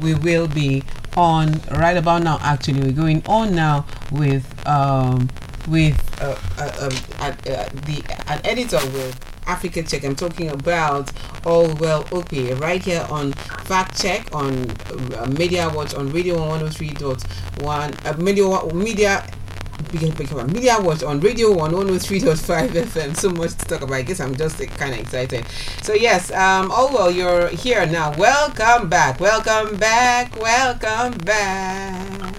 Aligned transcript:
we 0.00 0.14
will 0.14 0.48
be 0.48 0.82
on 1.16 1.60
right 1.72 1.96
about 1.96 2.22
now. 2.22 2.38
Actually, 2.40 2.80
we're 2.80 2.92
going 2.92 3.22
on 3.26 3.54
now 3.54 3.86
with 4.10 4.44
um, 4.66 5.28
with 5.68 5.98
uh, 6.20 6.36
uh, 6.58 6.86
um, 6.86 6.92
uh, 7.20 7.32
the 7.86 8.02
an 8.28 8.40
editor 8.44 8.78
with 8.92 9.18
Africa 9.46 9.82
Check. 9.82 10.04
I'm 10.04 10.14
talking 10.16 10.50
about 10.50 11.06
Allwell 11.44 12.04
Okpi 12.06 12.58
right 12.60 12.82
here 12.82 13.06
on 13.10 13.32
Fact 13.64 14.00
Check 14.00 14.34
on 14.34 14.70
uh, 15.16 15.26
Media 15.26 15.68
Watch 15.74 15.94
on 15.94 16.10
Radio 16.12 16.36
103.1 16.36 18.06
uh, 18.06 18.74
Media 18.74 19.26
Media 19.92 20.44
Media 20.46 20.80
Watch 20.80 21.02
on 21.02 21.18
Radio 21.20 21.52
103.5 21.52 22.68
FM. 22.68 23.16
So 23.16 23.30
much 23.30 23.54
to 23.56 23.64
talk 23.66 23.82
about. 23.82 23.94
I 23.94 24.02
guess 24.02 24.20
I'm 24.20 24.36
just 24.36 24.60
uh, 24.60 24.66
kind 24.66 24.94
of 24.94 25.00
excited. 25.00 25.44
So, 25.82 25.94
yes, 25.94 26.30
um, 26.30 26.70
oh 26.72 26.90
well, 26.92 27.10
you're 27.10 27.48
here 27.48 27.84
now. 27.86 28.16
Welcome 28.16 28.88
back. 28.88 29.18
Welcome 29.18 29.76
back. 29.78 30.40
Welcome 30.40 31.18
back. 31.18 32.34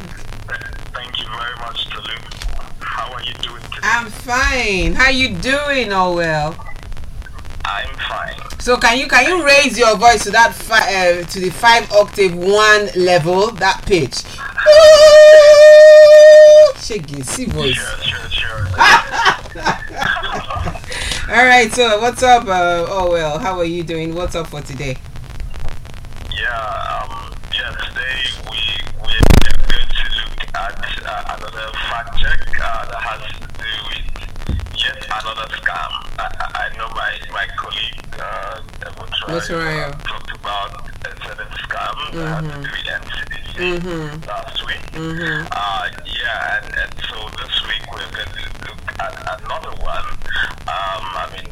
Thank 0.93 1.19
you 1.19 1.25
very 1.25 1.55
much, 1.59 1.89
Tolu. 1.89 2.15
How 2.79 3.11
are 3.13 3.21
you 3.23 3.33
doing 3.41 3.61
today? 3.63 3.79
I'm 3.83 4.09
fine. 4.09 4.93
How 4.93 5.09
you 5.09 5.35
doing, 5.35 5.91
oh 5.91 6.15
well? 6.15 6.55
I'm 7.65 7.93
fine. 7.95 8.59
So 8.59 8.77
can 8.77 8.97
you 8.97 9.07
can 9.07 9.25
you 9.27 9.43
raise 9.43 9.77
your 9.77 9.97
voice 9.97 10.23
to 10.23 10.31
that 10.31 10.53
fi- 10.53 10.93
uh, 11.19 11.23
to 11.25 11.39
the 11.39 11.49
five 11.49 11.91
octave 11.91 12.33
one 12.33 12.87
level 12.95 13.51
that 13.51 13.83
pitch? 13.85 14.23
Shaggy, 16.79 17.21
see 17.21 17.45
voice. 17.45 17.75
Sure, 17.75 17.97
sure, 18.03 18.29
sure. 18.29 18.67
All 21.31 21.45
right. 21.45 21.71
So 21.71 21.99
what's 22.01 22.23
up? 22.23 22.45
Uh, 22.47 22.85
oh 22.89 23.11
well, 23.11 23.37
how 23.39 23.57
are 23.59 23.63
you 23.65 23.83
doing? 23.83 24.15
What's 24.15 24.35
up 24.35 24.47
for 24.47 24.61
today? 24.61 24.97
yeah, 26.31 27.05
um, 27.05 27.33
yeah, 27.53 27.71
today 27.71 28.23
we, 28.49 28.57
we 29.03 29.13
are 29.13 29.57
going 29.69 29.87
to 29.87 30.05
look 30.19 30.39
at 30.55 30.83
uh, 31.05 31.35
another 31.37 31.67
fact 31.89 32.17
check 32.19 32.39
uh, 32.59 32.85
that 32.85 32.99
has 32.99 33.21
to 33.39 33.45
do 33.61 33.71
with 33.87 34.07
yet 34.75 34.99
another 35.05 35.47
scam. 35.55 35.91
I, 36.19 36.21
I 36.55 36.57
know 36.77 36.87
my, 36.95 37.11
my 37.31 37.45
colleague, 37.55 38.03
uh, 38.19 38.61
Evotra, 38.89 39.25
Motoraya. 39.29 39.87
uh, 39.87 39.91
talked 40.03 40.31
about 40.35 40.71
a 41.05 41.07
certain 41.23 41.51
scam 41.63 41.95
that 42.13 42.27
had 42.27 42.41
to 42.41 42.47
do 42.61 42.69
with 42.71 42.85
NCDC 43.61 44.25
last 44.25 44.65
week. 44.65 44.81
Mm-hmm. 44.97 45.45
Uh, 45.51 45.85
yeah, 46.09 46.57
and, 46.57 46.73
and 46.81 46.93
so 47.05 47.29
this 47.37 47.53
week 47.69 47.85
we're 47.93 48.09
going 48.09 48.33
to 48.33 48.45
look 48.65 48.81
at 48.97 49.13
another 49.37 49.69
one. 49.85 50.07
Um, 50.65 51.03
I 51.13 51.29
mean, 51.29 51.45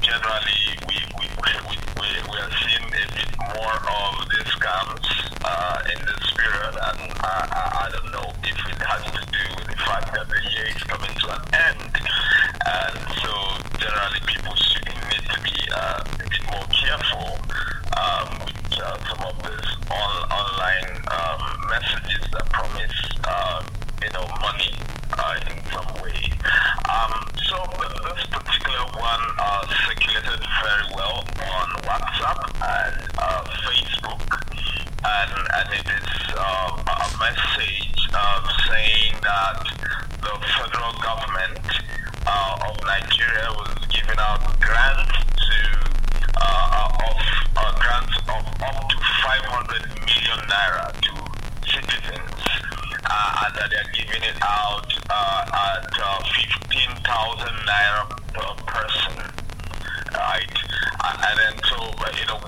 generally 0.00 0.56
we 0.88 0.96
we, 1.20 1.26
we, 1.36 1.76
we, 2.00 2.08
we 2.32 2.36
are 2.40 2.52
seeing 2.64 2.88
a 2.88 3.04
bit 3.12 3.28
more 3.52 3.76
of 3.76 4.24
these 4.32 4.48
scams 4.56 5.04
uh, 5.44 5.84
in 5.92 6.00
this 6.00 6.24
period, 6.32 6.74
and 6.80 7.12
I, 7.20 7.44
I, 7.52 7.62
I 7.76 7.86
don't 7.92 8.08
know 8.08 8.32
if 8.40 8.56
it 8.56 8.80
has 8.80 9.04
to 9.04 9.20
do 9.28 9.44
with 9.60 9.68
the 9.68 9.76
fact 9.84 10.16
that 10.16 10.32
the 10.32 10.40
year 10.56 10.64
is 10.64 10.82
coming 10.88 11.12
to 11.12 11.26
an 11.28 11.44
end, 11.60 11.92
and 12.72 12.96
so 13.20 13.32
generally 13.76 14.20
people 14.24 14.56
should 14.56 14.88
need 15.12 15.24
to 15.28 15.38
be 15.44 15.60
uh, 15.76 16.08
a 16.08 16.18
bit 16.24 16.40
more 16.48 16.64
careful 16.72 17.36
um, 18.00 18.48
uh, 18.78 18.96
some 19.08 19.26
of 19.26 19.34
these 19.42 19.70
on, 19.90 20.14
online 20.30 20.92
um, 21.10 21.40
messages 21.68 22.24
that 22.32 22.46
promise, 22.50 22.98
uh, 23.24 23.62
you 24.02 24.10
know, 24.12 24.26
money 24.40 24.74
uh, 25.18 25.40
in 25.50 25.58
some 25.72 25.90
way. 26.02 26.18
Um, 26.88 27.12
so 27.48 27.56
this 28.06 28.26
particular 28.30 28.84
one 28.98 29.24
uh, 29.38 29.66
circulated 29.86 30.40
very 30.62 30.86
well 30.94 31.24
on 31.40 31.68
WhatsApp 31.88 32.40
and 32.62 33.10
uh, 33.18 33.44
Facebook, 33.64 34.22
and 35.04 35.32
and 35.56 35.68
it 35.74 35.86
is 35.88 35.99
uh, 53.40 53.46
and 53.46 53.54
that 53.56 53.70
they're 53.70 53.92
giving 53.94 54.22
it 54.22 54.36
out 54.42 54.88
uh, 55.08 55.78
at 55.78 55.88
uh, 55.96 56.22
15,000 56.60 57.48
naira 57.64 58.04
per 58.32 58.52
person, 58.68 59.16
right? 60.12 60.56
And 61.04 61.38
then 61.38 61.54
so 61.64 61.76
you 62.20 62.26
know, 62.26 62.40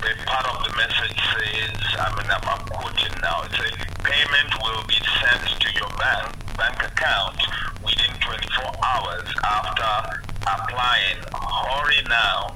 the 0.00 0.12
part 0.24 0.46
of 0.48 0.64
the 0.64 0.72
message 0.76 1.18
says, 1.36 1.76
I 2.00 2.08
mean, 2.16 2.30
I'm, 2.30 2.44
I'm 2.48 2.64
quoting 2.66 3.14
now. 3.20 3.42
It 3.44 3.52
says, 3.52 3.76
payment 4.04 4.52
will 4.62 4.84
be 4.88 4.98
sent 5.20 5.60
to 5.60 5.68
your 5.76 5.90
bank 6.00 6.32
bank 6.56 6.78
account 6.80 7.38
within 7.84 8.12
24 8.20 8.72
hours 8.84 9.28
after 9.44 10.22
applying. 10.48 11.20
Hurry 11.32 12.02
now 12.08 12.54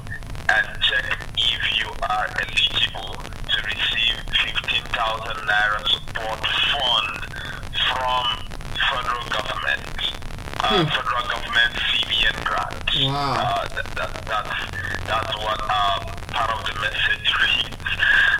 and 0.48 0.66
check 0.82 1.18
if 1.36 1.62
you 1.78 1.88
are 2.08 2.26
eligible 2.40 3.16
to 3.20 3.56
receive 3.68 4.16
15,000 4.44 5.36
naira 5.44 5.88
support 5.88 6.40
from 7.96 8.26
federal 8.92 9.24
government. 9.32 9.96
Uh, 10.60 10.84
Federal 10.86 11.24
government 11.28 11.72
CBN 11.88 12.36
grant. 12.44 12.88
Wow. 13.08 13.34
Uh, 13.38 13.68
that, 13.76 13.86
that, 13.96 14.12
that's, 14.24 14.56
that's 15.06 15.32
what 15.38 15.60
uh, 15.62 15.98
part 16.32 16.50
of 16.52 16.60
the 16.66 16.74
message 16.80 17.28
reads. 17.40 17.90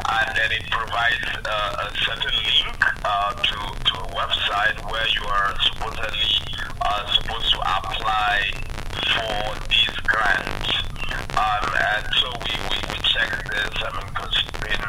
And 0.08 0.28
then 0.36 0.50
it 0.52 0.64
provides 0.70 1.28
uh, 1.44 1.86
a 1.86 1.96
certain 2.04 2.36
link 2.36 2.78
uh, 3.04 3.32
to, 3.34 3.56
to 3.84 3.94
a 4.00 4.08
website 4.16 4.76
where 4.90 5.06
you 5.14 5.24
are 5.24 5.54
supposedly 5.60 6.36
uh, 6.82 7.06
supposed 7.14 7.50
to 7.52 7.60
apply 7.60 8.40
for 9.12 9.68
these 9.68 9.96
grants. 10.08 10.70
Um, 11.36 11.64
and 11.76 12.04
so 12.20 12.26
we, 12.44 12.52
we, 12.70 12.76
we 12.92 12.98
checked 13.04 13.44
this, 13.50 13.74
I 13.84 13.90
mean, 13.92 14.08
considering 14.16 14.84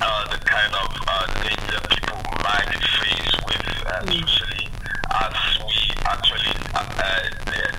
uh, 0.00 0.22
the 0.30 0.38
kind 0.44 0.72
of 0.74 0.88
uh, 1.06 1.26
danger 1.42 1.80
people 1.90 2.22
might 2.42 2.66
be 2.70 2.80
faced 3.02 3.38
with, 3.46 3.66
uh, 3.86 4.02
especially 4.06 4.68
as 5.10 5.36
we 5.64 5.90
actually 6.04 6.54
uh, 6.74 6.84
uh, 6.84 7.22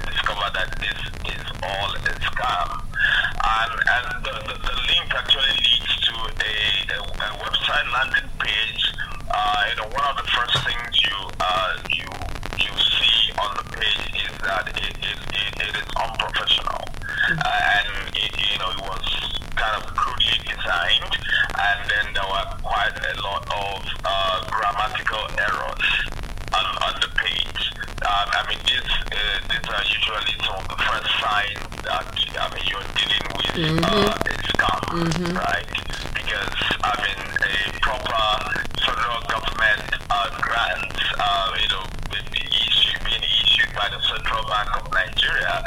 discover 0.09 0.47
that 0.53 0.69
this 0.79 0.99
is 1.31 1.45
all 1.63 1.89
a 1.95 2.13
scam. 2.19 2.69
And, 3.47 3.73
and 3.77 4.25
the, 4.25 4.33
the, 4.47 4.55
the 4.59 4.75
link 4.89 5.07
actually 5.15 5.53
leads 5.55 5.93
to 6.07 6.13
a, 6.27 6.53
a, 6.91 6.99
a 6.99 7.29
website 7.39 7.87
landing 7.93 8.29
page. 8.39 8.83
Uh, 9.29 9.63
you 9.69 9.75
know, 9.77 9.87
one 9.93 10.05
of 10.11 10.17
the 10.17 10.27
first 10.31 10.55
things 10.65 10.91
you 11.03 11.17
uh, 11.39 11.77
you 11.89 12.07
you 12.57 12.71
see 12.79 13.31
on 13.39 13.51
the 13.57 13.63
page 13.75 14.15
is 14.23 14.35
that 14.41 14.67
it, 14.71 14.95
it, 15.03 15.19
it, 15.35 15.51
it 15.61 15.75
is 15.75 15.87
unprofessional, 15.99 16.83
and 17.29 17.87
it, 18.15 18.31
you 18.39 18.57
know 18.59 18.71
it 18.71 18.81
was 18.81 19.05
kind 19.55 19.83
of 19.83 19.93
crudely 19.95 20.39
designed, 20.47 21.13
and 21.59 21.79
then 21.89 22.05
there 22.13 22.27
were 22.27 22.47
quite 22.63 22.95
a 22.95 23.13
lot 23.21 23.43
of 23.51 23.77
uh, 24.05 24.45
grammatical 24.49 25.23
errors 25.37 25.87
on, 26.55 26.65
on 26.87 26.93
the 27.01 27.09
page. 27.19 27.61
Um, 28.01 28.27
I 28.31 28.41
mean, 28.49 28.59
these 28.65 28.91
uh, 29.11 29.39
these 29.49 29.67
are 29.69 29.83
usually 30.07 30.39
some 30.45 30.55
of 30.55 30.67
the 30.69 30.77
first 30.87 31.09
signs 31.19 31.59
that 31.83 32.07
I 32.39 32.47
mean 32.55 32.63
you're 32.71 32.87
dealing 32.95 33.27
with 33.35 33.83
uh, 33.83 34.15
a 34.15 34.33
scam, 34.55 35.35
right? 35.35 35.67
Because 36.15 36.55
I 36.79 36.93
mean, 37.03 37.19
a 37.43 37.79
proper 37.83 38.23
federal 38.87 39.19
government 39.27 39.83
uh, 40.09 40.29
grant, 40.39 40.95
uh, 41.19 41.51
you 41.59 41.67
know, 41.75 41.83
being 42.07 42.47
issued, 42.47 43.03
being 43.03 43.23
issued 43.23 43.71
by 43.75 43.89
the 43.91 43.99
Central 44.07 44.43
Bank 44.47 44.69
of 44.79 44.87
Nigeria, 44.93 45.63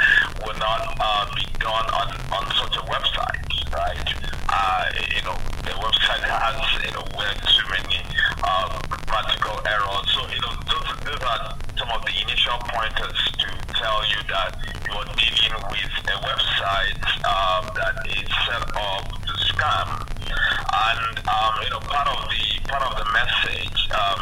will 0.46 0.56
not 0.56 0.88
uh, 1.00 1.28
be 1.36 1.44
done 1.60 1.86
on, 1.92 2.08
on 2.32 2.44
such 2.56 2.76
a 2.80 2.84
website, 2.88 3.44
right? 3.76 4.08
Uh, 4.48 4.84
you 5.16 5.22
know, 5.28 5.36
the 5.68 5.74
website 5.76 6.24
has 6.24 6.56
you 6.80 6.92
know 6.96 7.04
way 7.12 7.28
too 7.44 7.66
many 7.68 8.00
uh, 8.44 8.80
grammatical 8.88 9.60
errors. 9.68 10.08
So 10.16 10.24
you 10.32 10.40
know, 10.40 10.54
those, 10.64 10.88
those 11.04 11.22
are 11.28 11.60
some 11.76 11.90
of 11.92 12.00
the 12.08 12.14
initial 12.24 12.56
pointers 12.72 13.20
to 13.40 13.48
tell 13.80 14.04
you 14.12 14.20
that 14.28 14.52
you 14.84 14.92
are 14.92 15.08
dealing 15.16 15.56
with 15.72 15.94
a 16.12 16.16
website 16.20 17.00
um, 17.24 17.64
that 17.72 17.96
is 18.04 18.28
set 18.44 18.60
up 18.76 19.04
to 19.08 19.32
scam. 19.48 19.88
And 20.28 21.14
um, 21.24 21.52
you 21.64 21.70
know, 21.70 21.80
part 21.88 22.04
of 22.12 22.20
the 22.28 22.44
part 22.68 22.84
of 22.84 22.92
the 23.00 23.06
message, 23.16 23.80
um, 23.96 24.20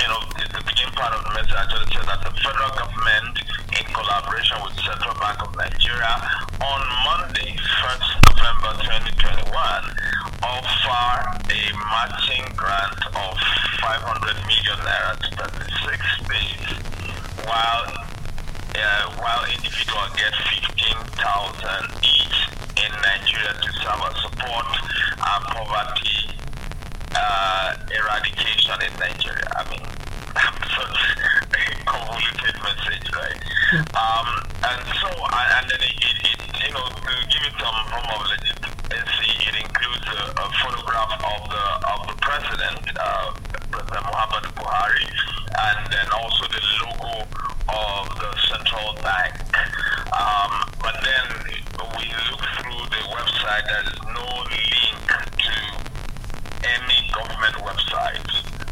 you 0.00 0.08
know, 0.08 0.20
the, 0.40 0.44
the 0.48 0.62
beginning 0.64 0.96
part 0.96 1.12
of 1.12 1.20
the 1.28 1.32
message 1.36 1.54
actually 1.60 1.92
says 1.92 2.06
that 2.08 2.20
the 2.24 2.32
federal 2.40 2.72
government, 2.72 3.36
in 3.76 3.84
collaboration 3.92 4.56
with 4.64 4.77
Central 4.88 5.14
Bank 5.20 5.36
of 5.42 5.54
Nigeria, 5.54 6.16
on 6.64 6.80
Monday, 7.04 7.52
1st 7.60 8.08
November 8.32 8.72
2021, 9.20 9.52
offer 10.40 11.28
a 11.44 11.60
matching 11.92 12.48
grant 12.56 12.96
of 13.12 13.36
500 13.84 14.32
million 14.48 14.78
naira 14.80 15.12
to 15.20 15.28
36 15.44 16.24
states, 16.24 16.72
while 17.44 17.84
uh, 18.80 19.12
while 19.20 19.44
individuals 19.52 20.08
get 20.16 20.32
15,000 20.56 21.20
each 22.08 22.48
in 22.80 22.92
Nigeria 23.04 23.52
to 23.60 23.68
serve 23.84 24.00
as 24.08 24.16
support 24.24 24.72
and 25.20 25.44
poverty 25.52 26.32
uh, 27.12 27.76
eradication 27.92 28.80
in 28.88 28.92
Nigeria. 28.96 29.52
I 29.52 29.68
mean, 29.68 29.84
message, 32.62 33.06
right? 33.14 33.40
Um, 33.94 34.28
and 34.64 34.80
so, 35.00 35.08
and 35.12 35.64
then 35.70 35.80
it, 35.82 35.96
it, 35.98 36.16
it, 36.24 36.40
you 36.66 36.72
know, 36.74 36.86
to 36.88 37.14
give 37.28 37.44
it 37.46 37.54
some 37.60 37.78
form 37.90 38.08
of 38.14 38.20
legitimacy, 38.26 39.30
it 39.48 39.54
includes 39.62 40.08
a, 40.08 40.22
a 40.36 40.46
photograph 40.62 41.12
of 41.20 41.40
the 41.50 41.64
of 41.92 42.00
the 42.08 42.16
president, 42.20 42.80
uh, 42.98 43.32
President 43.70 44.04
Muhammad 44.06 44.44
Buhari, 44.56 45.06
and 45.68 45.80
then 45.92 46.06
also 46.16 46.44
the 46.48 46.62
logo 46.82 47.26
of 47.68 48.08
the 48.18 48.30
central 48.48 48.94
bank. 49.02 49.34
Um, 50.12 50.52
but 50.80 50.96
then 51.04 51.26
we 51.96 52.04
look 52.30 52.42
through 52.58 52.84
the 52.90 53.02
website, 53.12 53.64
there's 53.68 54.00
no 54.12 54.26
link 54.50 55.08
to 55.38 55.54
any 56.64 56.98
government 57.14 57.54
website. 57.62 58.24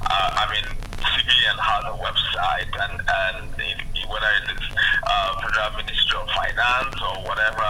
Uh, 0.02 0.42
I 0.42 0.44
mean, 0.52 0.66
CBN 0.98 1.58
has 1.60 1.84
a 1.86 1.96
website, 1.96 2.70
and, 2.82 3.00
and 3.00 3.54
it, 3.60 4.08
whether 4.08 4.26
it 4.42 4.50
is 4.58 4.64
uh, 5.06 5.40
Federal 5.40 5.76
Ministry 5.76 6.18
of 6.18 6.28
Finance 6.34 6.96
or 7.00 7.16
whatever 7.28 7.68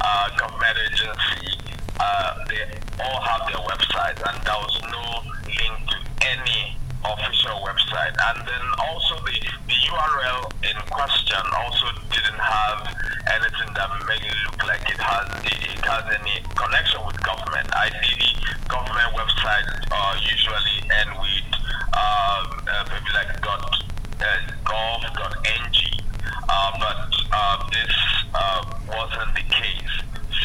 uh, 0.00 0.28
government 0.36 0.76
agency, 0.90 1.58
uh, 2.00 2.44
they 2.48 2.64
all 3.02 3.20
have 3.20 3.46
their 3.46 3.62
websites, 3.62 4.20
and 4.28 4.36
there 4.44 4.58
was 4.58 4.76
no 4.90 5.04
link 5.46 5.78
to 5.88 5.98
any 6.26 6.76
official 7.04 7.62
website. 7.62 8.10
And 8.22 8.38
then 8.46 8.64
also 8.86 9.16
the, 9.26 9.34
the 9.66 9.78
URL 9.90 10.52
in 10.62 10.78
question 10.90 11.42
also 11.58 11.86
didn't 12.10 12.38
have 12.38 12.86
anything 13.34 13.74
that 13.74 13.90
made 14.06 14.22
it 14.22 14.36
look 14.46 14.62
like 14.62 14.82
it 14.86 15.00
has 15.02 15.26
it, 15.42 15.82
has 15.82 16.04
any 16.06 16.38
connection 16.54 17.02
with 17.06 17.18
government. 17.22 17.66
Ideally, 17.74 18.30
government 18.70 19.10
websites 19.18 19.74
uh, 19.90 20.14
usually 20.22 20.86
end 21.02 21.10
with 21.18 21.50
um, 21.98 22.46
uh, 22.62 22.84
maybe 22.94 23.10
like 23.10 23.34
dot 23.42 23.58
uh, 24.22 24.38
gov.ng, 24.70 25.78
uh, 26.48 26.70
but 26.78 27.10
uh, 27.32 27.56
this 27.74 27.94
uh, 28.34 28.62
wasn't 28.86 29.34
the 29.34 29.46
case 29.50 29.94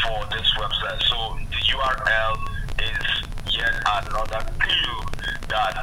for 0.01 0.25
this 0.33 0.49
website. 0.57 1.01
So 1.05 1.37
the 1.45 1.61
URL 1.77 2.35
is 2.81 3.53
yet 3.53 3.75
another 3.85 4.41
clue 4.57 5.01
that 5.49 5.77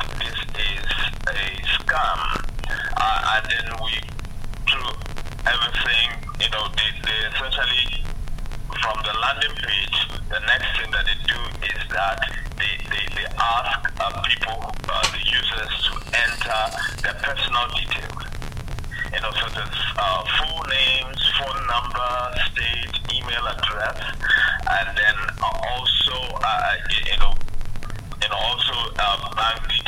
scam. 1.95 2.19
Uh, 2.97 3.35
and 3.35 3.45
then 3.51 3.67
we, 3.83 3.95
through 4.67 4.91
everything, 5.47 6.11
you 6.41 6.51
know, 6.51 6.67
they, 6.75 6.91
they 7.07 7.19
essentially, 7.31 8.03
from 8.83 8.97
the 9.05 9.15
landing 9.19 9.55
page, 9.63 9.99
the 10.29 10.41
next 10.47 10.69
thing 10.79 10.91
that 10.91 11.07
they 11.07 11.19
do 11.27 11.41
is 11.63 11.83
that 11.91 12.19
they, 12.59 12.75
they, 12.91 13.05
they 13.15 13.27
ask 13.39 13.79
uh, 14.01 14.23
people, 14.27 14.75
uh, 14.91 15.03
the 15.13 15.23
users, 15.23 15.73
to 15.87 15.95
enter 16.19 16.63
their 17.03 17.15
personal 17.23 17.67
details. 17.79 18.23
You 19.13 19.21
know, 19.21 19.31
such 19.31 19.57
as 19.59 19.75
uh, 19.97 20.25
full 20.39 20.63
names, 20.67 21.21
phone 21.39 21.67
number, 21.67 22.11
state, 22.51 23.15
email 23.15 23.47
address, 23.47 24.03
and 24.67 24.99
then 24.99 25.17
also, 25.41 26.19
uh, 26.43 26.75
you 27.07 27.17
know, 27.19 27.35
and 28.23 28.33
also 28.33 28.75
uh, 28.99 29.35
bank 29.37 29.63
details. 29.69 29.84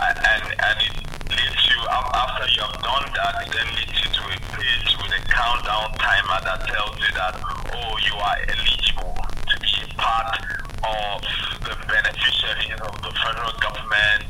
And, 0.00 0.16
and, 0.16 0.44
and 0.48 0.78
it 0.80 0.96
leads 1.28 1.62
you, 1.68 1.80
after 1.92 2.46
you 2.48 2.62
have 2.64 2.80
done 2.80 3.06
that, 3.12 3.34
it 3.44 3.52
then 3.52 3.68
leads 3.76 3.96
you 4.00 4.10
to 4.16 4.22
a 4.32 4.38
page 4.56 4.90
with 4.96 5.12
a 5.12 5.20
countdown 5.28 5.92
timer 6.00 6.40
that 6.40 6.64
tells 6.68 6.96
you 6.96 7.12
that, 7.12 7.36
oh, 7.36 7.92
you 8.00 8.16
are 8.16 8.36
eligible 8.48 9.12
to 9.44 9.54
be 9.60 9.84
part 10.00 10.40
of 10.80 11.20
the 11.68 11.76
beneficiaries 11.84 12.80
of 12.80 12.96
the 13.04 13.12
federal 13.20 13.52
government, 13.60 14.28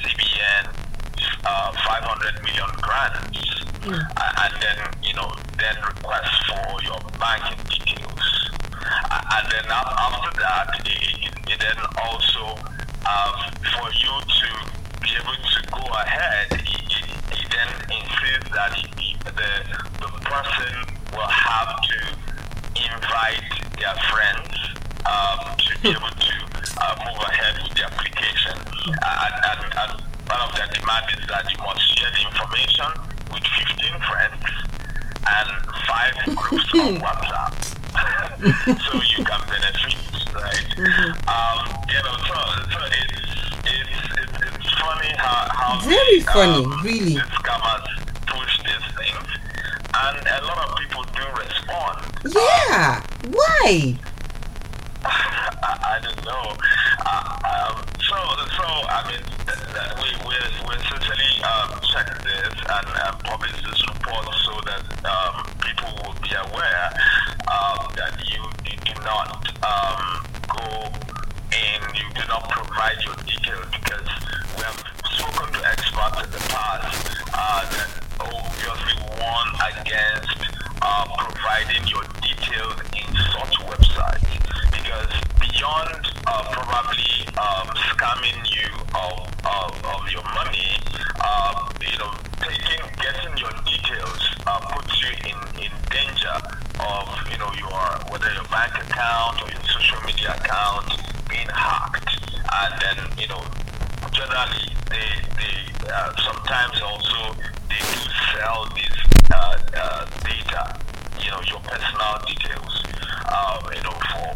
CBN, 0.00 0.64
uh, 1.44 1.72
500 1.72 2.42
million 2.42 2.70
grants. 2.80 3.44
Mm. 3.84 4.00
And 4.00 4.52
then, 4.60 4.78
you 5.02 5.14
know, 5.14 5.28
then 5.58 5.76
request 5.84 6.32
for 6.48 6.82
your 6.82 7.00
banking 7.20 7.60
details. 7.68 8.24
And 9.12 9.44
then 9.52 9.68
after 9.68 10.32
that, 10.40 10.80
it, 10.84 11.28
it 11.48 11.60
then 11.60 11.76
also 12.08 12.56
uh, 13.04 13.50
for 13.72 13.88
you 13.92 14.12
to 14.20 14.59
be 15.10 15.16
able 15.18 15.34
to 15.42 15.60
go 15.74 15.82
ahead, 15.90 16.46
it, 16.52 16.62
it, 16.62 17.02
it 17.34 17.46
then 17.50 17.70
insists 17.90 18.50
that 18.54 18.70
the 19.26 19.50
the 19.98 20.10
person 20.22 20.74
will 21.12 21.26
have 21.26 21.82
to 21.82 21.98
invite 22.78 23.42
their 23.74 23.96
friends 24.06 24.54
um, 25.02 25.56
to 25.58 25.74
be 25.82 25.90
able 25.90 26.14
to 26.14 26.36
uh, 26.78 26.94
move 27.02 27.18
ahead 27.26 27.58
with 27.58 27.74
the 27.74 27.84
application. 27.90 28.54
And, 28.86 29.34
and, 29.50 29.60
and 29.74 29.90
part 30.26 30.46
of 30.46 30.54
their 30.54 30.70
demand 30.78 31.10
is 31.18 31.26
that 31.26 31.42
you 31.50 31.58
must 31.58 31.82
share 31.98 32.10
the 32.14 32.22
information 32.30 32.90
with 33.34 33.42
15 33.42 33.98
friends 34.06 34.46
and 35.26 35.50
five 35.90 36.14
groups 36.38 36.70
on 36.74 37.02
WhatsApp. 37.02 37.50
so 38.86 38.94
you 38.94 39.24
can 39.26 39.42
benefit, 39.50 39.98
right? 40.38 40.70
Mm-hmm. 40.78 41.18
Um, 41.26 41.66
you 41.90 41.98
know, 41.98 42.14
so, 42.30 42.38
so 42.70 42.78
it's 42.94 43.09
funny 45.10 45.18
how, 45.18 45.48
how 45.50 45.80
very 45.88 46.18
the, 46.18 46.24
funny, 46.26 46.64
um, 46.64 46.80
really. 46.84 47.14
The 47.14 47.20
scammers 47.20 47.86
push 48.26 48.58
these 48.62 48.86
things, 48.96 49.28
and 49.94 50.26
a 50.26 50.44
lot 50.46 50.68
of 50.68 50.76
people 50.78 51.04
do 51.04 51.24
respond. 51.38 51.98
Yeah, 52.34 53.02
why? 53.30 53.98
I, 55.04 55.08
I 55.62 56.00
don't 56.02 56.24
know. 56.24 56.56
Uh, 57.06 57.74
um, 57.74 57.84
so, 57.98 58.16
so 58.56 58.64
I 58.64 59.00
mean, 59.08 59.24
we 60.02 60.08
we 60.28 60.34
we 60.68 60.74
essentially 60.76 61.42
um, 61.44 61.80
check 61.92 62.06
this 62.22 62.54
and 62.54 62.88
uh, 62.94 63.12
publish 63.24 63.52
this 63.62 63.80
report 63.88 64.26
so 64.44 64.60
that 64.66 64.82
um, 65.06 65.46
people 65.60 65.90
will 66.04 66.14
be 66.22 66.30
aware 66.34 66.86
um, 67.48 67.88
that 67.96 68.14
you, 68.28 68.42
you 68.68 68.76
do 68.84 68.94
not 69.02 69.48
um, 69.64 70.26
go 70.46 70.86
in, 71.50 71.80
you 71.96 72.06
do 72.14 72.22
not 72.28 72.48
provide 72.50 73.00
your 73.04 73.16
details 73.24 73.66
because 73.72 74.08
we 74.56 74.62
have 74.62 74.84
spoken 75.10 75.52
to 75.52 75.60
experts 75.68 76.22
in 76.24 76.30
the 76.30 76.42
past 76.48 77.24
uh, 77.34 77.64
that 77.70 77.90
obviously 78.20 78.96
warn 79.18 79.48
against 79.72 80.38
uh, 80.82 81.04
providing 81.18 81.86
your 81.88 82.04
details 82.22 82.76
in 82.96 83.08
such 83.32 83.56
websites 83.66 84.30
because 84.70 85.12
beyond 85.40 86.06
uh, 86.26 86.44
probably 86.52 87.26
um, 87.36 87.66
scamming 87.92 88.40
you 88.50 88.68
of, 88.94 89.28
of, 89.44 89.70
of 89.84 90.02
your 90.10 90.22
money, 90.34 90.76
uh, 91.20 91.68
you 91.80 91.98
know, 91.98 92.12
taking, 92.40 92.80
getting 93.00 93.36
your 93.38 93.52
details 93.64 94.22
uh, 94.46 94.60
puts 94.74 95.00
you 95.02 95.10
in, 95.26 95.38
in 95.64 95.72
danger 95.90 96.36
of, 96.80 97.06
you 97.30 97.38
know, 97.38 97.50
your, 97.58 97.80
whether 98.10 98.32
your 98.32 98.44
bank 98.48 98.72
account 98.82 99.42
or 99.42 99.50
your 99.50 99.62
social 99.64 100.00
media 100.06 100.34
account 100.34 100.88
being 101.28 101.48
hacked. 101.48 102.16
And 102.50 102.74
then, 102.82 103.18
you 103.18 103.28
know, 103.28 103.42
generally 104.20 104.68
they, 104.90 105.08
they 105.40 105.88
uh, 105.88 106.12
sometimes 106.20 106.76
also 106.82 107.32
they 107.72 107.80
do 107.80 108.00
sell 108.36 108.68
this 108.76 108.96
uh, 109.32 109.56
uh, 109.72 110.04
data, 110.20 110.76
you 111.24 111.30
know, 111.30 111.40
your 111.48 111.60
personal 111.64 112.20
details, 112.28 112.84
um, 113.32 113.64
you 113.72 113.80
know, 113.80 113.96
for 114.12 114.28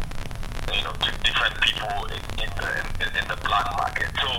you 0.73 0.81
know, 0.81 0.93
to 1.05 1.11
different 1.21 1.53
people 1.61 1.93
in, 2.09 2.23
in 2.41 2.49
the 2.57 2.69
in, 2.97 3.09
in, 3.13 3.25
the 3.29 3.37
black 3.45 3.69
market. 3.77 4.09
So 4.17 4.29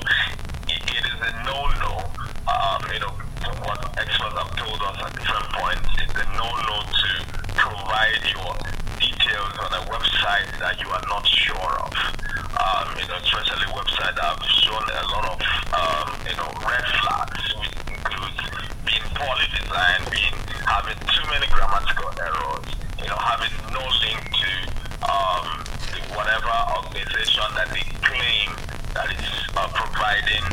it, 0.66 0.82
it 0.82 1.04
is 1.06 1.18
a 1.22 1.30
no-no. 1.46 1.94
Um, 2.50 2.82
you 2.90 3.00
know, 3.06 3.14
what 3.62 3.78
experts 4.02 4.34
have 4.34 4.50
told 4.58 4.80
us 4.82 4.98
at 4.98 5.14
different 5.14 5.46
points, 5.54 5.88
it's 6.02 6.14
a 6.14 6.26
no-no 6.34 6.76
to 6.90 7.10
provide 7.54 8.22
your 8.34 8.50
details 8.98 9.54
on 9.62 9.70
a 9.78 9.82
website 9.94 10.58
that 10.58 10.74
you 10.82 10.88
are 10.90 11.06
not 11.06 11.24
sure 11.26 11.74
of. 11.86 12.35
Um, 12.56 12.88
you 12.96 13.06
know, 13.08 13.16
especially 13.20 13.68
websites 13.72 14.16
that 14.16 14.24
have 14.24 14.42
shown 14.64 14.82
a 14.82 15.04
lot 15.12 15.24
of 15.28 15.38
um, 15.76 16.08
you 16.24 16.36
know 16.36 16.48
red 16.64 16.86
flags, 17.00 17.44
which 17.60 17.74
includes 17.92 18.40
being 18.88 19.06
poorly 19.12 19.46
designed, 19.52 20.08
being 20.10 20.36
having 20.64 20.98
too 21.12 21.24
many 21.30 21.46
grammatical 21.52 22.10
errors, 22.20 22.68
you 22.98 23.06
know, 23.06 23.18
having 23.20 23.52
no 23.72 23.82
link 24.02 24.20
to 24.34 24.52
um, 25.04 25.46
whatever 26.16 26.50
organization 26.80 27.44
that 27.54 27.68
they 27.70 27.84
claim 28.02 28.48
that 28.96 29.08
is 29.12 29.28
uh, 29.56 29.68
providing 29.74 30.44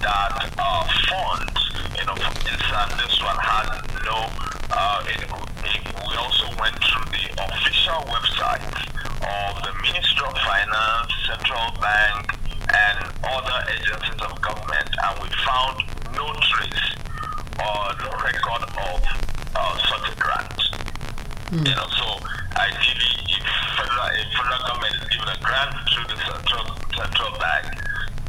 that 0.00 0.48
uh, 0.58 0.84
funds. 1.12 1.60
You 1.98 2.04
know, 2.08 2.16
for 2.16 2.32
instance, 2.48 2.92
this 2.96 3.16
one 3.22 3.36
has 3.36 3.68
no. 4.04 4.18
Uh, 4.72 5.04
it, 5.12 5.20
it, 5.22 5.82
we 6.08 6.16
also 6.16 6.46
went 6.58 6.74
through 6.80 7.08
the 7.12 7.26
official 7.36 8.00
websites 8.08 8.80
of 9.20 9.52
the 9.62 9.72
Ministry 9.82 10.24
of 10.26 10.34
Finance, 10.40 11.12
Central 11.50 11.80
Bank, 11.82 12.38
and 12.70 12.98
other 13.26 13.58
agencies 13.74 14.22
of 14.22 14.40
government, 14.40 14.86
and 15.02 15.14
we 15.18 15.28
found 15.42 15.82
no 16.14 16.30
trace 16.46 16.94
or 17.58 17.90
no 17.98 18.10
record 18.22 18.62
of 18.70 19.02
uh, 19.56 19.78
such 19.90 20.12
a 20.12 20.14
grant. 20.14 20.60
Mm. 21.50 21.66
You 21.66 21.74
know, 21.74 21.88
so 21.90 22.06
ideally, 22.54 23.34
if 23.34 23.42
federal, 23.74 24.06
if 24.14 24.30
federal 24.30 24.62
government 24.62 24.94
is 25.02 25.08
given 25.10 25.28
a 25.28 25.38
grant 25.42 25.74
through 25.90 26.06
the 26.06 26.18
central 26.22 26.66
central 26.94 27.38
bank, 27.42 27.66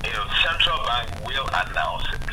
you 0.04 0.14
know, 0.14 0.26
government 0.66 1.26
will 1.28 1.48
announce 1.54 2.08
it. 2.14 2.26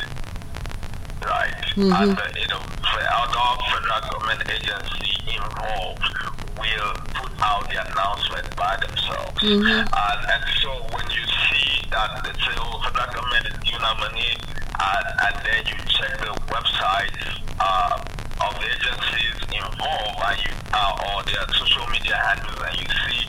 Right. 1.21 1.53
Mhm. 1.77 2.01
And 2.01 2.17
uh, 2.17 2.23
you 2.33 2.47
know, 2.49 2.61
the 2.81 3.05
other 3.13 3.61
federal 3.69 4.01
government 4.09 4.41
agency 4.49 5.37
involved 5.37 6.28
will 6.59 6.93
put 7.15 7.31
out 7.41 7.63
the 7.69 7.77
announcement 7.79 8.47
by 8.55 8.75
themselves. 8.83 9.39
Mhm. 9.41 9.79
And, 9.79 10.21
and 10.33 10.43
so 10.61 10.69
when 10.93 11.07
you 11.11 11.23
see 11.49 11.87
that 11.91 12.23
the 12.23 12.31
oh, 12.59 12.79
federal 12.83 13.09
government 13.13 13.47
is 13.47 13.57
out 13.63 13.95
money, 13.99 14.35
and, 14.79 15.07
and 15.25 15.35
then 15.45 15.61
you 15.65 15.77
check 15.87 16.11
the 16.19 16.33
website 16.51 17.15
uh, 17.59 17.95
of 18.45 18.53
the 18.59 18.67
agencies 18.67 19.37
involved, 19.51 20.19
and 20.27 20.37
you 20.43 20.51
uh, 20.73 21.07
or 21.15 21.23
their 21.23 21.45
social 21.55 21.87
media 21.89 22.15
handles, 22.15 22.59
and 22.61 22.75
you 22.79 22.87
see 23.07 23.21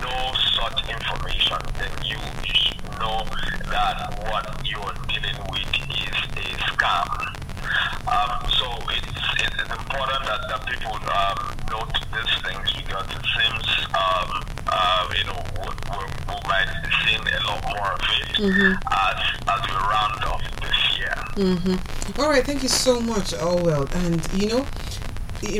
no 0.00 0.14
such 0.56 0.78
information, 0.88 1.58
then 1.78 1.92
you, 2.04 2.16
you 2.16 2.54
should 2.54 2.82
know 2.98 3.20
that 3.68 3.96
what 4.30 4.46
you're 4.64 4.94
dealing 5.08 5.38
with 5.50 5.68
is 5.92 6.18
a 6.38 6.46
scam. 6.72 7.08
Um, 8.08 8.32
so 8.50 8.66
it's, 8.90 9.24
it's 9.44 9.70
important 9.70 10.22
that, 10.24 10.40
that 10.48 10.60
people 10.66 10.96
um, 10.96 11.38
note 11.70 11.94
things 12.42 12.72
because 12.72 13.06
it 13.10 13.24
seems, 13.38 13.86
um, 13.94 14.44
uh, 14.66 15.12
you 15.16 15.24
know, 15.24 15.42
we, 15.60 15.68
we, 15.90 16.04
we 16.28 16.36
might 16.48 16.68
be 16.82 16.90
seeing 17.04 17.20
a 17.20 17.46
lot 17.46 17.62
more 17.64 17.92
of 17.92 18.00
it 18.02 18.40
as, 18.90 19.18
as 19.48 19.60
we 19.68 19.74
round 19.74 20.24
off 20.24 20.42
this 20.60 20.98
year. 20.98 21.14
Mm-hmm. 21.36 22.20
All 22.20 22.28
right, 22.28 22.44
thank 22.44 22.62
you 22.62 22.68
so 22.68 23.00
much, 23.00 23.34
Oh 23.34 23.58
Orwell. 23.58 23.88
And 23.94 24.26
you 24.34 24.48
know, 24.48 24.66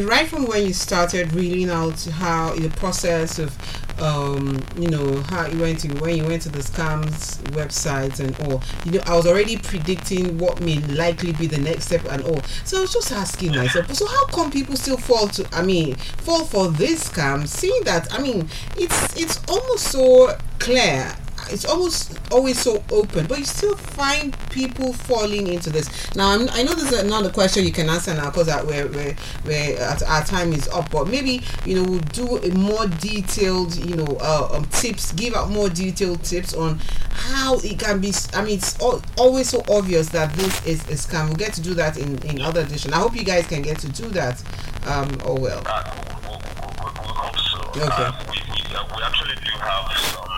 right 0.03 0.29
from 0.29 0.47
when 0.47 0.67
you 0.67 0.73
started 0.73 1.33
reading 1.33 1.71
out 1.71 2.03
how 2.05 2.55
the 2.55 2.69
process 2.71 3.39
of, 3.39 3.57
um, 4.01 4.63
you 4.79 4.89
know, 4.89 5.21
how 5.23 5.47
you 5.47 5.61
went 5.61 5.81
to 5.81 5.89
when 6.01 6.17
you 6.17 6.25
went 6.25 6.43
to 6.43 6.49
the 6.49 6.61
scams 6.61 7.39
websites 7.53 8.21
and 8.21 8.39
all, 8.47 8.63
you 8.85 8.93
know, 8.93 9.01
I 9.07 9.17
was 9.17 9.27
already 9.27 9.57
predicting 9.57 10.39
what 10.39 10.61
may 10.61 10.79
likely 10.81 11.33
be 11.33 11.47
the 11.47 11.59
next 11.59 11.87
step 11.87 12.05
and 12.11 12.23
all. 12.25 12.43
So 12.65 12.79
I 12.79 12.81
was 12.83 12.93
just 12.93 13.13
asking 13.13 13.55
myself, 13.55 13.93
so 13.95 14.07
how 14.07 14.27
come 14.27 14.51
people 14.51 14.77
still 14.77 14.97
fall 14.97 15.29
to? 15.29 15.47
I 15.53 15.63
mean, 15.63 15.97
fall 15.97 16.45
for 16.45 16.69
this 16.69 17.09
scam, 17.09 17.47
seeing 17.47 17.85
that 17.85 18.13
I 18.13 18.21
mean, 18.21 18.49
it's 18.77 19.17
it's 19.21 19.41
almost 19.49 19.89
so 19.91 20.37
clear 20.59 21.17
it's 21.53 21.65
almost 21.65 22.19
always 22.33 22.59
so 22.59 22.83
open, 22.91 23.27
but 23.27 23.39
you 23.39 23.45
still 23.45 23.77
find 23.77 24.37
people 24.51 24.93
falling 24.93 25.47
into 25.47 25.71
this. 25.71 26.15
Now, 26.17 26.31
I'm, 26.31 26.49
I 26.51 26.63
know 26.63 26.75
this 26.75 26.93
is 26.93 27.01
another 27.03 27.31
question 27.31 27.65
you 27.65 27.73
can 27.73 27.89
answer 27.89 28.15
now 28.15 28.31
because 28.31 28.47
we're, 28.65 28.87
we're, 28.89 29.17
we're 29.45 29.81
at, 29.81 30.03
our 30.03 30.25
time 30.25 30.53
is 30.53 30.69
up, 30.69 30.91
but 30.91 31.09
maybe 31.09 31.43
you 31.65 31.77
know 31.77 31.91
we'll 31.91 32.01
do 32.01 32.39
a 32.39 32.51
more 32.55 32.87
detailed, 32.87 33.75
you 33.77 33.97
know, 33.97 34.19
uh, 34.21 34.49
um, 34.53 34.65
tips, 34.67 35.13
give 35.13 35.35
out 35.35 35.51
more 35.51 35.69
detailed 35.69 36.23
tips 36.23 36.55
on 36.55 36.79
how 37.11 37.59
it 37.59 37.79
can 37.79 38.01
be. 38.01 38.13
I 38.35 38.43
mean, 38.43 38.57
it's 38.59 38.81
al- 38.81 39.03
always 39.19 39.49
so 39.51 39.63
obvious 39.71 40.09
that 40.11 40.33
this 40.35 40.67
is 40.67 40.81
a 40.89 40.95
scam. 40.95 41.27
We'll 41.27 41.37
get 41.37 41.53
to 41.55 41.61
do 41.61 41.75
that 41.75 41.97
in 41.99 42.19
in 42.23 42.41
other 42.41 42.61
edition. 42.63 42.93
I 42.95 42.99
hope 42.99 43.15
you 43.17 43.25
guys 43.25 43.47
can 43.47 43.63
get 43.63 43.79
to 43.81 43.89
do 43.89 44.09
that. 44.11 44.43
Um, 44.87 45.19
oh 45.25 45.39
well. 45.39 45.63
Uh, 45.67 45.83
we, 45.95 46.01
we, 46.01 46.37
we, 46.37 46.91
we 47.01 47.13
hope 47.13 47.37
so. 47.37 47.59
Okay. 47.71 47.87
Uh, 47.87 48.13
we, 48.31 48.39
uh, 48.75 49.07
actually 49.07 49.35
do 49.37 49.51
have 49.59 49.97
some 49.99 50.31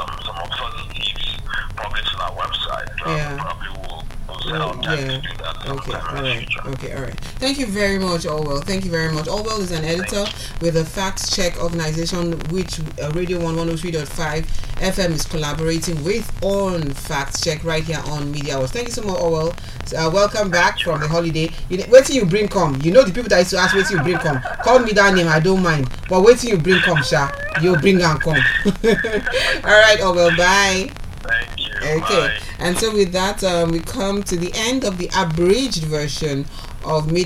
some 0.00 0.18
some 0.24 0.36
obsolete 0.36 0.90
tips 0.94 1.36
published 1.76 2.14
on 2.14 2.20
our 2.20 2.32
website. 2.36 2.88
Yeah. 3.06 3.36
Probably 3.36 3.79
we'll, 4.44 4.52
we'll 4.52 4.60
set 4.60 4.60
out 4.60 4.82
time 4.82 4.98
yeah. 4.98 5.06
to 5.06 5.20
do 5.20 5.28
that 5.38 5.50
Okay, 5.70 5.92
all 5.92 6.14
the 6.16 6.22
right. 6.22 6.48
Okay, 6.66 6.94
all 6.94 7.02
right. 7.02 7.20
Thank 7.38 7.58
you 7.58 7.66
very 7.66 7.98
much, 7.98 8.26
Orwell. 8.26 8.60
Thank 8.60 8.84
you 8.84 8.90
very 8.90 9.12
much. 9.12 9.28
Orwell 9.28 9.60
is 9.60 9.70
an 9.72 9.84
editor 9.84 10.24
with 10.60 10.76
a 10.76 10.84
fact 10.84 11.30
check 11.32 11.62
organization 11.62 12.38
which 12.50 12.80
uh, 13.00 13.10
Radio 13.12 13.40
1 13.40 13.54
103.5 13.56 14.42
FM 14.80 15.10
is 15.10 15.24
collaborating 15.26 16.02
with 16.02 16.26
on 16.42 16.90
fact 16.90 17.42
check 17.44 17.62
right 17.64 17.84
here 17.84 18.00
on 18.06 18.30
Media 18.32 18.58
Hours. 18.58 18.72
Thank 18.72 18.86
you 18.88 18.92
so 18.92 19.02
much, 19.02 19.18
Orwell. 19.20 19.54
Uh, 19.96 20.10
welcome 20.12 20.50
back 20.50 20.78
from 20.80 21.00
the 21.00 21.08
holiday. 21.08 21.50
You 21.68 21.78
know, 21.78 21.84
wait 21.88 22.06
till 22.06 22.16
you 22.16 22.26
bring 22.26 22.48
come. 22.48 22.80
You 22.82 22.92
know 22.92 23.02
the 23.02 23.12
people 23.12 23.28
that 23.28 23.38
used 23.38 23.50
to 23.50 23.58
ask 23.58 23.74
wait 23.74 23.86
till 23.86 23.98
you 23.98 24.02
bring 24.02 24.18
come. 24.18 24.40
Call 24.62 24.78
me 24.80 24.92
that 24.92 25.14
name, 25.14 25.28
I 25.28 25.40
don't 25.40 25.62
mind. 25.62 25.88
But 26.08 26.22
wait 26.22 26.38
till 26.38 26.50
you 26.50 26.58
bring 26.58 26.80
come, 26.80 27.02
Sha. 27.02 27.30
You 27.60 27.76
bring 27.76 28.00
and 28.00 28.20
come. 28.20 28.36
all 28.64 29.70
right, 29.70 29.98
Orwell. 30.02 30.36
Bye. 30.36 30.90
Thank 31.22 31.58
you. 31.58 32.02
Okay, 32.02 32.28
Bye. 32.28 32.49
And 32.60 32.76
so 32.78 32.92
with 32.92 33.12
that, 33.12 33.42
um, 33.42 33.70
we 33.72 33.80
come 33.80 34.22
to 34.24 34.36
the 34.36 34.52
end 34.54 34.84
of 34.84 34.98
the 34.98 35.10
abridged 35.16 35.84
version 35.84 36.44
of 36.84 37.10
Mid 37.10 37.18